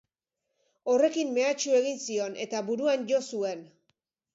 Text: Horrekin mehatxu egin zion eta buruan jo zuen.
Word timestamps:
Horrekin 0.93 1.29
mehatxu 1.37 1.77
egin 1.83 2.03
zion 2.09 2.41
eta 2.49 2.67
buruan 2.73 3.09
jo 3.15 3.25
zuen. 3.33 3.69